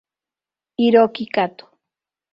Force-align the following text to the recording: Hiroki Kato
Hiroki 0.77 1.25
Kato 1.35 1.65